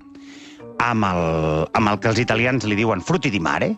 [0.79, 1.23] amb el,
[1.75, 3.75] amb el que els italians li diuen frutti di mare?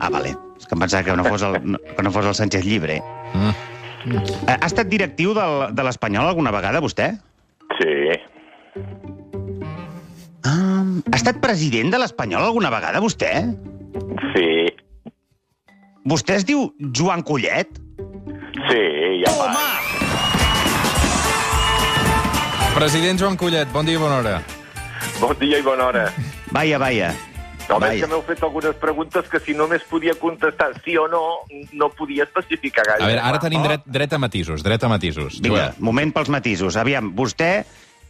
[0.00, 0.34] Ah, vale.
[0.58, 3.00] És que em pensava que no fos el, no, que no fos el Sánchez Llibre.
[3.34, 3.54] Mm.
[4.14, 7.12] Eh, Ha estat directiu del, de l'Espanyol alguna vegada, vostè?
[7.78, 7.94] Sí.
[10.44, 13.32] Ah, ha estat president de l'Espanyol alguna vegada, vostè?
[14.34, 14.48] Sí.
[16.04, 17.78] Vostè es diu Joan Collet?
[18.68, 18.82] Sí,
[19.24, 19.64] ja va.
[22.74, 24.34] President Joan Collet, bon dia i bona hora.
[25.20, 26.08] Bon dia i bona hora.
[26.52, 27.12] Vaja, vaja.
[27.68, 28.04] No, Vaja.
[28.04, 31.22] que m'heu fet algunes preguntes que si només podia contestar sí o no,
[31.72, 33.04] no podia especificar gaire.
[33.04, 35.40] A veure, ara tenim dret, dret a matisos, dret a matisos.
[35.40, 35.80] Vinga, Joel.
[35.88, 36.76] moment pels matisos.
[36.80, 37.52] Aviam, vostè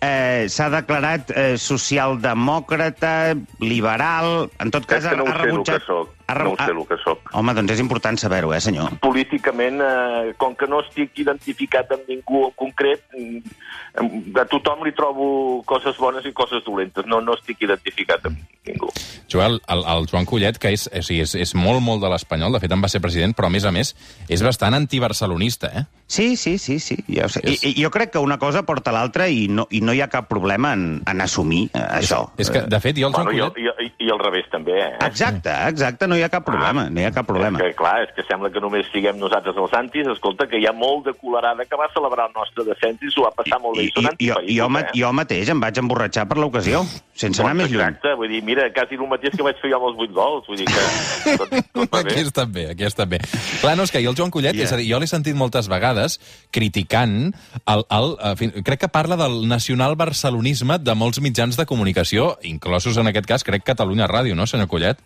[0.05, 3.14] eh, s'ha declarat eh, socialdemòcrata,
[3.62, 4.51] liberal...
[4.61, 5.88] En tot cas, És que no ho ha sé el rebutjat...
[6.26, 7.30] ha No ho re- sé el que soc.
[7.34, 8.98] Home, doncs és important saber-ho, eh, senyor?
[9.00, 14.92] Políticament, eh, com que no estic identificat amb ningú en concret, mm, a tothom li
[14.92, 17.06] trobo coses bones i coses dolentes.
[17.06, 18.88] No, no estic identificat amb ningú.
[19.30, 22.52] Joel, el, el Joan Collet, que és, o sigui, és, és molt, molt de l'Espanyol,
[22.54, 23.94] de fet en va ser president, però a més a més
[24.28, 25.84] és bastant antibarcelonista, eh?
[26.06, 26.98] Sí, sí, sí, sí.
[27.08, 27.40] Ja ho sé.
[27.44, 30.00] I, És- I, jo crec que una cosa porta l'altra i, no, i no hi
[30.04, 32.28] ha cap problema en, en assumir eh, això.
[32.38, 33.80] És que, de fet, jo el Joan Bueno, i, Collet...
[33.80, 34.90] i, i, I al revés també, eh?
[35.06, 37.59] Exacte, exacte, no hi ha cap problema, no hi ha cap problema.
[37.61, 40.07] És que, clar, és que sembla que només siguem nosaltres els antis.
[40.14, 43.24] Escolta, que hi ha molt de colerada que va celebrar el nostre descens i s'ho
[43.27, 43.88] va passar molt bé.
[43.88, 44.85] I, I, i, jo, jo, eh?
[44.98, 47.83] jo mateix em vaig emborratxar per l'ocasió, sense anar més lluny.
[47.85, 50.46] Exacte, vull dir, mira, quasi el mateix que vaig fer jo amb els 8 gols.
[50.48, 53.18] Vull dir que tot, Aquí està bé, aquí està bé.
[53.61, 54.64] Clar, no, és que jo el Joan Collet, Yeah.
[54.68, 56.18] és a dir, jo l'he sentit moltes vegades
[56.55, 57.33] criticant
[57.66, 62.38] el, el, eh, fin- crec que parla del nacional barcelonisme de molts mitjans de comunicació,
[62.42, 65.00] inclosos en aquest cas, crec, Catalunya Ràdio, no, senyor Collet?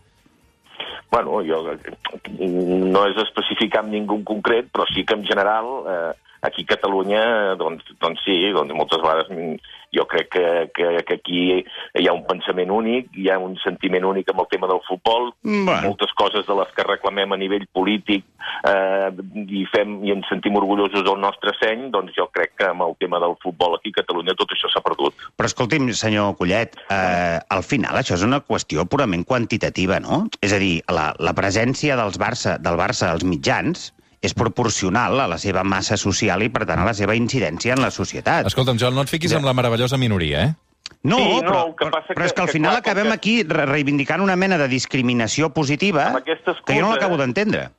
[1.10, 6.12] Bueno, jo no és especificar amb ningú en concret, però sí que en general eh,
[6.44, 7.22] aquí a Catalunya,
[7.60, 9.32] doncs, doncs sí, doncs moltes vegades
[9.94, 11.42] jo crec que, que, que aquí
[11.98, 15.32] hi ha un pensament únic, hi ha un sentiment únic amb el tema del futbol,
[15.42, 15.80] Bueno.
[15.88, 18.24] moltes coses de les que reclamem a nivell polític
[18.68, 19.10] eh,
[19.44, 22.96] i, fem, i ens sentim orgullosos del nostre seny, doncs jo crec que amb el
[23.00, 25.14] tema del futbol aquí a Catalunya tot això s'ha perdut.
[25.36, 30.26] Però escolti'm, senyor Collet, eh, al final això és una qüestió purament quantitativa, no?
[30.44, 35.28] És a dir, la, la presència dels Barça, del Barça als mitjans és proporcional a
[35.30, 38.46] la seva massa social i, per tant, a la seva incidència en la societat.
[38.50, 40.54] Escolta'm, Joel, no et fiquis amb la meravellosa minoria, eh?
[41.04, 42.90] No, Sí, no, però, que passa però és que- que al que, final clar, com
[42.90, 46.94] acabem que- aquí re reivindicant una mena de discriminació positiva aquesta que jo no excusa-
[46.94, 47.70] l'acabo d'entendre.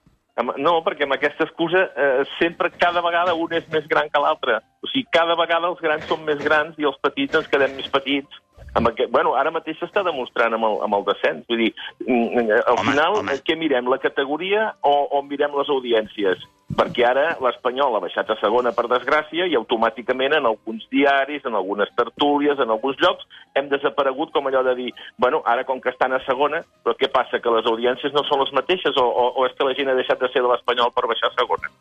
[0.57, 4.61] No, perquè amb aquesta excusa eh, sempre, cada vegada, un és més gran que l'altre.
[4.81, 7.89] O sigui, cada vegada els grans són més grans i els petits ens quedem més
[7.89, 8.29] petits.
[8.77, 11.43] Amb aquest, bueno, ara mateix s'està demostrant amb el, amb el descens.
[11.49, 11.73] Vull dir,
[12.05, 13.39] mm, al Home, final, home.
[13.45, 16.45] què mirem, la categoria o, o mirem les audiències?
[16.69, 21.57] Perquè ara l'Espanyol ha baixat a segona, per desgràcia, i automàticament en alguns diaris, en
[21.57, 23.25] algunes tertúlies, en alguns llocs,
[23.57, 27.09] hem desaparegut com allò de dir, bueno, ara com que estan a segona, però què
[27.09, 29.89] passa, que les audiències no són les mateixes o, o, o és que la gent
[29.89, 31.73] ha deixat de ser de l'Espanyol per baixar a segona?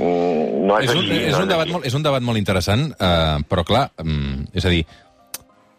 [0.00, 2.40] Mm, no és, És un, així, és, no un debat molt, és un debat molt
[2.40, 4.86] interessant, eh, però clar, mm, és a dir,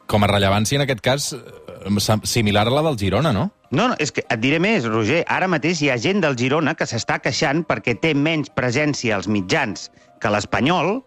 [0.07, 3.51] com a rellevància en aquest cas, eh, similar a la del Girona, no?
[3.71, 5.23] No, no, és que et diré més, Roger.
[5.27, 9.27] Ara mateix hi ha gent del Girona que s'està queixant perquè té menys presència als
[9.27, 9.91] mitjans
[10.21, 11.03] que l'Espanyol,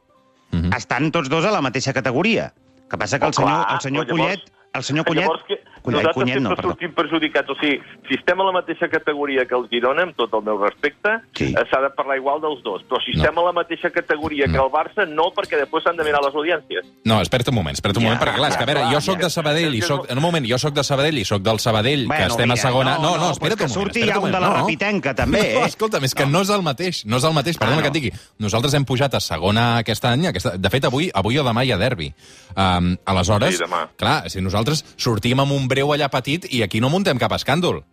[0.77, 2.53] estan tots dos a la mateixa categoria.
[2.91, 4.53] que passa que el Oh, senyor, clar, el senyor llavors- Collet...
[4.75, 5.59] El senyor Collet, llavors que-
[5.97, 6.69] nosaltres Cunyet no, sempre perdó.
[6.71, 7.51] sortim perjudicats.
[7.51, 10.59] O sigui, si estem a la mateixa categoria que el Girona, amb tot el meu
[10.59, 11.55] respecte, Sí.
[11.57, 12.83] eh, s'ha de parlar igual dels dos.
[12.89, 13.23] Però si No.
[13.25, 16.35] estem a la mateixa categoria que el Barça, no, perquè després s'han de mirar les
[16.35, 16.85] audiències.
[17.05, 18.93] No, espera't un moment, espera't un Ja, moment, perquè clar, és que a veure, clar,
[18.95, 19.25] jo sóc ja.
[19.25, 20.11] de Sabadell i soc...
[20.11, 22.99] En un moment, jo sóc de Sabadell i sóc del Sabadell, que estem a segona...
[22.99, 23.93] No, no, espera't pues que un moment.
[23.95, 24.55] surti espera't ja un de la no.
[24.63, 25.67] Rapitenca, també, No, eh?
[25.67, 27.97] escolta'm, és que no, és el mateix, no és el mateix, perdona Ah, que no.
[27.97, 28.13] et digui.
[28.39, 30.57] Nosaltres hem pujat a segona aquest any, aquesta...
[30.59, 32.13] de fet, avui avui o demà hi ha derbi.
[32.57, 33.89] Um, aleshores, Sí, demà.
[33.97, 37.85] clar, si nosaltres sortim amb un breu allà petit i aquí no muntem cap escàndol.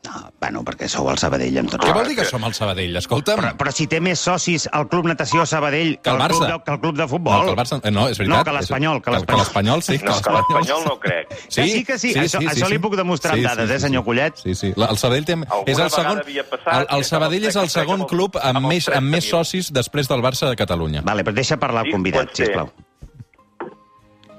[0.00, 1.84] No, bueno, perquè sou el Sabadell amb tots.
[1.84, 2.94] Què vol dir que que- som el Sabadell?
[2.96, 6.46] Escolta'm, Però, però si té més socis el Club Natació Sabadell Que el el club
[6.46, 7.34] de, que el Club de futbol.
[7.36, 7.80] no, que el Barça...
[7.84, 8.38] eh, No, és veritat.
[8.38, 9.82] No, que l'Espanyol, que l'Espanyol.
[9.82, 9.98] sí.
[9.98, 11.28] No, que l'Espanyol no crec.
[11.28, 12.14] Que sí, que sí.
[12.14, 14.40] Això- això li puc demostrar amb dades, eh, senyor Collet?
[14.40, 14.72] Sí, sí.
[14.74, 15.34] El Sabadell té...
[15.34, 16.22] Alguna és el segon...
[16.48, 19.24] passat, el, el Sabadell és el que segon amb club amb, amb més, amb més
[19.28, 19.30] 30.000.
[19.36, 21.02] socis després del Barça de Catalunya.
[21.04, 22.72] Vale, però deixa parlar el Sí, convidat, sisplau.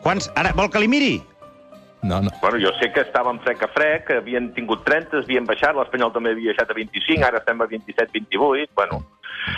[0.02, 0.32] Quants?
[0.36, 1.22] Ara, vol que li miri?
[2.04, 2.32] No, no.
[2.42, 6.34] Bueno, jo sé que estàvem frec a frec, havien tingut 30, havien baixat, l'Espanyol també
[6.34, 9.04] havia baixat a 25, ara estem a 27-28, bueno...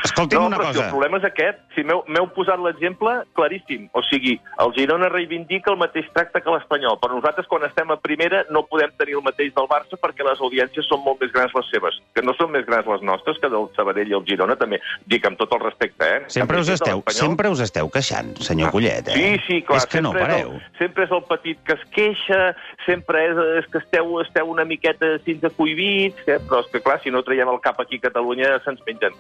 [0.03, 0.85] Escolti'm no, una però si cosa.
[0.85, 1.61] el problema és aquest.
[1.75, 3.87] Si m'heu posat l'exemple claríssim.
[3.97, 7.97] O sigui, el Girona reivindica el mateix tracte que l'Espanyol, però nosaltres quan estem a
[8.01, 11.53] primera no podem tenir el mateix del Barça perquè les audiències són molt més grans
[11.57, 14.57] les seves, que no són més grans les nostres que del Sabadell i el Girona,
[14.59, 14.79] també.
[15.09, 16.23] Dic amb tot el respecte, eh?
[16.33, 19.17] Sempre us, esteu, sempre us esteu queixant, senyor Collet, eh?
[19.17, 19.81] Sí, sí, clar.
[19.81, 20.53] És que no sempre pareu.
[20.55, 22.41] És el, sempre és el petit que es queixa,
[22.87, 26.39] sempre és, és que esteu, esteu una miqueta fins a cohibits, eh?
[26.47, 29.15] però és que, clar, si no traiem el cap aquí a Catalunya, se'ns mengen.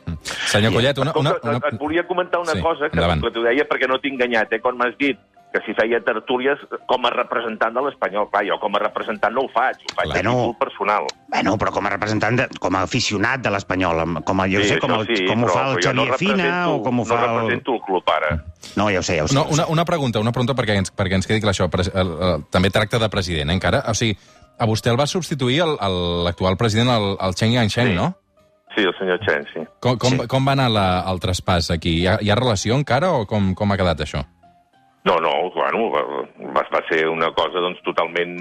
[0.53, 1.13] Senyor Collet, una...
[1.19, 1.57] una, una...
[1.59, 3.21] et, et volia comentar una Sí, cosa que, endavant.
[3.25, 4.61] que t'ho deia perquè no t'he enganyat, eh?
[4.61, 5.17] quan m'has dit
[5.53, 6.57] que si feia tertúlies
[6.89, 8.25] com a representant de l'Espanyol.
[8.33, 10.31] Clar, jo com a representant no ho faig, ho faig Bueno.
[10.31, 11.03] a títol personal.
[11.29, 14.71] Bueno, però com a representant, de, com a aficionat de l'Espanyol, com a, jo Sí,
[14.71, 17.05] sé, com, el, sí, com ho fa el jo no Xavier Fina o com ho
[17.05, 17.35] fa No el...
[17.43, 18.31] represento el club, ara.
[18.81, 19.35] No, ja ho sé, ja ho sé.
[19.37, 21.69] No, una, una pregunta, una pregunta perquè ens, perquè ens quedi clar això.
[21.69, 23.83] Pres- el, el, també tracta de president, eh, encara?
[23.89, 24.17] O sigui,
[24.57, 27.93] a vostè el va substituir l'actual president, el, el Cheng Yansheng, Sí.
[27.93, 28.15] no?
[28.75, 29.61] Sí, el senyor Chen, sí.
[29.79, 30.27] Com, com, Sí.
[30.27, 31.99] com va anar la, el traspàs aquí?
[32.01, 34.23] Hi ha, hi ha relació encara o com, com ha quedat això?
[35.05, 36.01] No, no, bueno, va,
[36.71, 38.37] va, ser una cosa doncs, totalment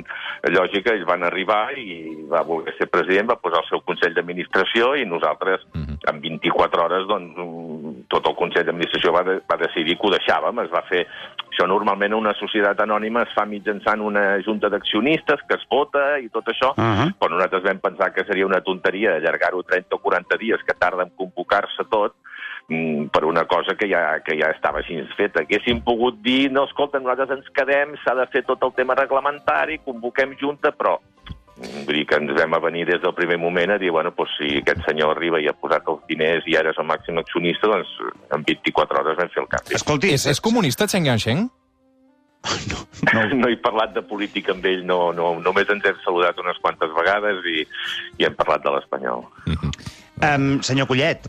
[0.55, 0.93] lògica.
[0.95, 5.05] Ells van arribar i va voler ser president, va posar el seu Consell d'Administració i
[5.05, 5.99] nosaltres, Mhm.
[6.07, 10.63] en 24 hores, doncs, tot el Consell d'Administració va, de, va decidir que ho deixàvem.
[10.65, 11.05] Es va fer...
[11.53, 16.31] Això normalment una societat anònima es fa mitjançant una junta d'accionistes que es vota i
[16.33, 17.13] tot això, Uh -huh.
[17.21, 21.03] però nosaltres vam pensar que seria una tonteria allargar-ho 30 o 40 dies, que tarda
[21.03, 22.15] en convocar-se tot,
[22.69, 25.43] mm, per una cosa que ja, que ja estava així feta.
[25.43, 29.79] Haguéssim pogut dir, no, escolta, nosaltres ens quedem, s'ha de fer tot el tema reglamentari,
[29.85, 30.99] convoquem junta, però
[31.87, 34.59] vull dir que ens vam venir des del primer moment a dir, bueno, doncs si
[34.61, 37.91] aquest senyor arriba i ha posat els diners i ara és el màxim accionista, doncs
[38.35, 39.77] en 24 hores vam fer el canvi.
[39.79, 41.49] Escolti, És, és comunista Cheng Yansheng?
[42.71, 42.79] no,
[43.39, 46.91] No he parlat de política amb ell, no, no, només ens hem saludat unes quantes
[46.97, 47.63] vegades i,
[48.19, 49.25] i hem parlat de l'espanyol.
[50.23, 51.29] um, senyor Collet,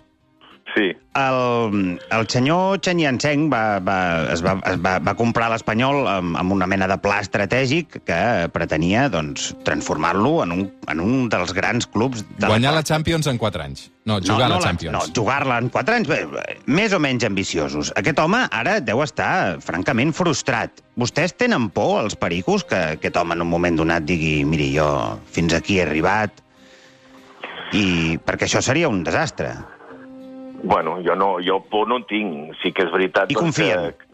[0.73, 3.97] Sí, el, el senyor Chen Yanseng va, va,
[4.33, 8.19] es, va, es va, va comprar l'Espanyol amb, amb una mena de pla estratègic que
[8.55, 13.29] pretenia doncs, transformar-lo en, un, en un dels grans clubs de Guanyar la la Champions
[13.29, 13.83] en 4 anys.
[14.09, 14.95] No, jugar no, a la Champions.
[14.97, 17.93] No, jugar-la en 4 anys, bé, bé, més o menys ambiciosos.
[17.99, 20.81] Aquest home ara deu estar francament frustrat.
[20.97, 24.89] Vostès tenen por, els pericos, que aquest home en un moment donat digui miri, jo
[25.37, 26.41] fins aquí he arribat,
[27.73, 29.53] i perquè això seria un desastre.
[30.63, 32.55] Bueno, jo no, jo por no en tinc.
[32.63, 33.31] Sí que és veritat...
[33.31, 33.91] I doncs, confien.
[33.99, 34.11] que-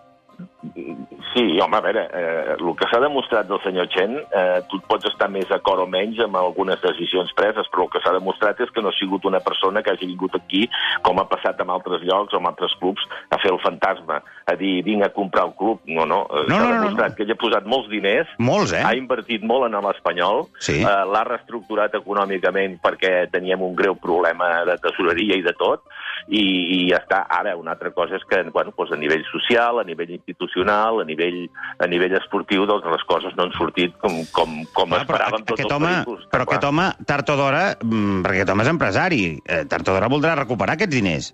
[1.34, 5.06] Sí, home, a veure, eh, el que s'ha demostrat del senyor Chen, eh, tu pots
[5.10, 8.72] estar més d'acord o menys amb algunes decisions preses, però el que s'ha demostrat és
[8.72, 10.64] que no ha sigut una persona que hagi vingut aquí,
[11.04, 14.56] com ha passat en altres llocs o en altres clubs, a fer el fantasma, a
[14.60, 15.80] dir, vinc a comprar el club.
[15.86, 17.16] No, no, eh, No, no, no, demostrat no.
[17.16, 18.84] que ell ha posat molts diners, Molts, eh?
[18.84, 20.82] ha invertit molt en l'Espanyol, Sí.
[20.82, 20.84] eh,
[21.14, 25.84] l'ha reestructurat econòmicament perquè teníem un greu problema de tesoreria i de tot,
[26.28, 27.24] i, i ja està.
[27.30, 31.06] Ara, una altra cosa és que bueno, doncs a nivell social, a nivell institucional, a
[31.06, 31.48] nivell,
[31.80, 35.64] a nivell esportiu, doncs les coses no han sortit com, com, com però esperàvem tots
[35.66, 36.28] els home, pericos.
[36.32, 39.94] però aquest home, tard o d'hora, mm, perquè aquest home és empresari, eh, tard o
[39.96, 41.34] d'hora voldrà recuperar aquests diners.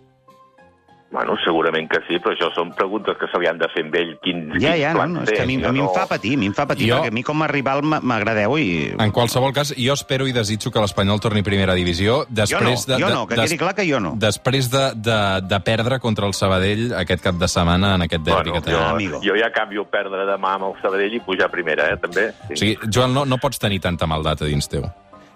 [1.15, 3.95] Bueno, segurament que sí, però això són preguntes que se li han de fer amb
[3.95, 4.10] ell.
[4.21, 5.93] Quin, Ja, quin ja, no, no, és que a mi, Jo a mi em no-
[5.95, 8.58] fa patir, a mi em fa patir, Jo- perquè a mi com a rival m'agradeu
[8.60, 8.93] i...
[8.99, 12.36] En qualsevol cas, jo espero i desitjo que l'Espanyol torni a primera divisió Jo no,
[12.41, 14.13] després de, jo de, no, que des- quedi clar que jo no.
[14.19, 18.49] després de, de, de perdre contra el Sabadell aquest cap de setmana en aquest derbi
[18.51, 18.93] Bueno, que jo, tenim.
[18.93, 19.21] amigo.
[19.23, 22.28] jo ja canvio perdre demà amb el Sabadell i pujar a primera, eh, també.
[22.51, 24.84] O sigui, Joel, no, no pots tenir tanta maldat a dins teu.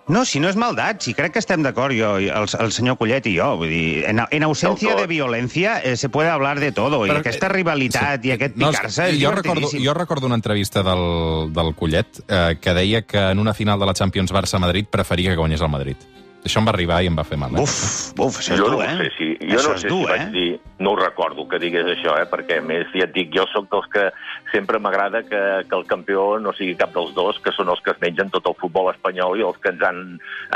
[0.10, 2.98] No, si no és maldat, si crec que estem d'acord, jo, i el, el senyor
[2.98, 3.52] Collet i jo.
[3.62, 4.82] Vull dir, en, en tot.
[4.82, 7.04] de violencia eh, se puede hablar de todo.
[7.06, 10.40] I Però, aquesta eh, rivalitat i aquest No, picar-se és jo, recordo, jo recordo una
[10.42, 14.90] entrevista del, del Collet eh, que deia que en una final de la Champions Barça-Madrid
[14.90, 16.10] preferia que guanyés el Madrid.
[16.40, 17.52] Això em va arribar i em va fer mal.
[17.52, 17.60] Eh?
[17.60, 18.96] Buf, buf, això és jo dur, no eh?
[19.02, 20.30] sé si, jo això no és sé dur, si vaig eh?
[20.32, 22.28] dir, no ho recordo que digués això, eh?
[22.32, 24.06] perquè a més ja et dic, jo sóc dels que
[24.54, 27.92] sempre m'agrada que, que el campió no sigui cap dels dos, que són els que
[27.92, 30.00] es mengen tot el futbol espanyol i els que ens han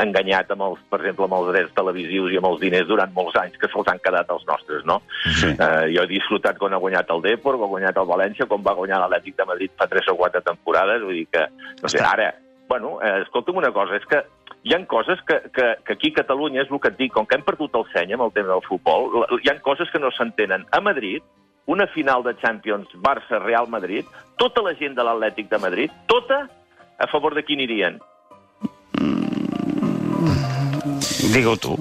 [0.00, 3.36] enganyat, amb els, per exemple, amb els drets televisius i amb els diners durant molts
[3.42, 5.02] anys, que se'ls han quedat els nostres, no?
[5.26, 5.52] Sí.
[5.52, 8.64] Eh, jo he disfrutat quan ha guanyat el Depor, quan ha guanyat el València, quan
[8.64, 11.44] va guanyar l'Atlètic de Madrid fa tres o quatre temporades, vull dir que,
[11.82, 12.14] no sé, Està.
[12.16, 12.32] ara,
[12.68, 14.24] bueno, eh, escolta'm una cosa, és que
[14.64, 17.26] hi han coses que, que, que aquí a Catalunya, és el que et dic, com
[17.28, 20.10] que hem perdut el seny amb el tema del futbol, hi han coses que no
[20.16, 20.64] s'entenen.
[20.72, 21.22] A Madrid,
[21.68, 24.08] una final de Champions Barça-Real Madrid,
[24.40, 26.46] tota la gent de l'Atlètic de Madrid, tota
[26.96, 28.00] a favor de qui anirien?
[31.34, 31.76] Digue-ho tu.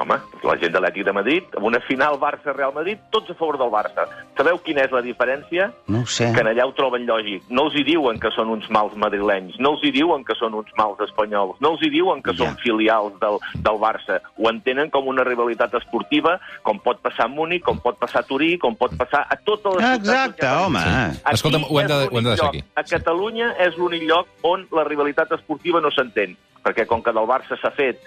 [0.00, 3.58] Home, la gent de l'Atlètic de Madrid, amb una final Barça-Real Madrid, tots a favor
[3.60, 4.06] del Barça.
[4.38, 5.66] Sabeu quina és la diferència?
[5.88, 6.30] No ho sé.
[6.32, 7.42] que allà ho troben lògic.
[7.50, 10.54] No els hi diuen que són uns mals madrilenys, no els hi diuen que són
[10.54, 12.38] uns mals espanyols, no els hi diuen que Ja.
[12.46, 14.20] són filials del, del Barça.
[14.38, 18.26] Ho entenen com una rivalitat esportiva, com pot passar a Múnich, com pot passar a
[18.26, 20.66] Turí, com pot passar a totes les Exacte, ciutats.
[20.66, 20.78] home.
[21.24, 22.54] Aquí Escolta'm, ho hem de- ho hem de deixar lloc.
[22.54, 22.64] aquí.
[22.74, 27.26] A Catalunya és l'únic lloc on la rivalitat esportiva no s'entén, perquè com que del
[27.26, 28.00] Barça s'ha fet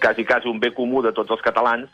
[0.00, 1.88] quasi, quasi un bé comú de tots els catalans,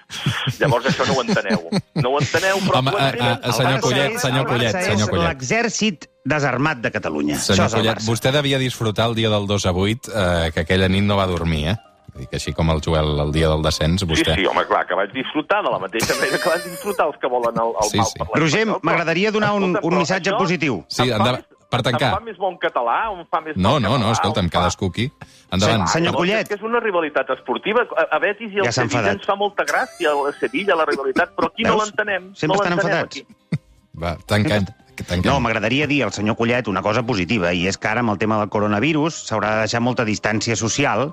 [0.59, 1.63] llavors això no ho enteneu.
[1.95, 2.79] No ho enteneu, però...
[2.81, 5.29] Home, ho a- a- a El senyor Collet, senyor Collet, senyor Collet.
[5.29, 7.39] l'exèrcit desarmat de Catalunya.
[7.39, 11.05] Senyor Collet, vostè devia disfrutar el dia del 2 a 8, eh, que aquella nit
[11.05, 11.77] no va dormir, eh?
[12.17, 14.35] Vull dir que així com el Joel el dia del descens, Sí, vostè...
[14.39, 17.29] sí, home, clar, que vaig disfrutar de la mateixa manera que van disfrutar els que
[17.29, 18.19] volen el, el Sí, mal sí.
[18.23, 18.41] per.
[18.41, 20.79] Roger, però- m'agradaria donar un, un missatge això positiu.
[20.89, 21.45] Sí, endavant,
[21.77, 22.09] per tancar.
[22.11, 24.05] Em fa més bon català o em fa més No, bon no, català?
[24.07, 25.11] no, escolta'm, o em fa- cadascú aquí.
[25.53, 25.87] Endavant.
[25.87, 26.41] Sí, Senyor Collet.
[26.43, 27.87] És que és una rivalitat esportiva.
[27.97, 31.37] A, a Betis i el Ja Sevilla ens fa molta gràcia, el Sevilla, la rivalitat,
[31.37, 31.87] però aquí no Veus?
[31.91, 32.33] l'entenem.
[32.35, 33.17] Sempre no estan enfadats.
[33.17, 33.27] aquí.
[34.03, 34.65] Va, tanquem.
[34.97, 35.25] tanquem.
[35.31, 38.19] No, m'agradaria dir al senyor Collet una cosa positiva, i és que ara amb el
[38.19, 41.13] tema del coronavirus s'haurà de deixar molta distància social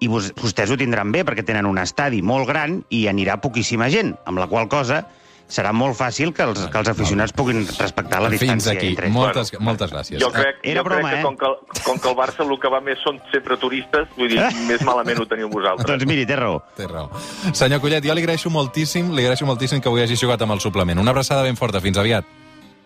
[0.00, 3.88] i vos, vostès ho tindran bé perquè tenen un estadi molt gran i anirà poquíssima
[3.90, 5.06] gent, amb la qual cosa
[5.48, 8.90] serà molt fàcil que els, que els aficionats puguin respectar la Fins distància aquí.
[8.92, 9.14] entre ells.
[9.14, 10.20] Moltes, moltes gràcies.
[10.20, 11.24] Jo crec, Era jo broma, crec que eh?
[11.24, 14.42] com que, com que el Barça el que va més són sempre turistes, vull dir,
[14.70, 15.88] més malament ho teniu vosaltres.
[15.88, 16.60] Doncs miri, té raó.
[16.76, 17.08] Té raó.
[17.52, 20.60] Senyor Collet, jo li agraeixo moltíssim, li agraeixo moltíssim que avui hagi jugat amb el
[20.60, 21.00] suplement.
[21.00, 21.80] Una abraçada ben forta.
[21.80, 22.28] Fins aviat.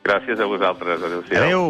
[0.03, 0.99] Gràcies a vosaltres.
[0.99, 1.43] Adéu-siau.
[1.43, 1.61] Adéu.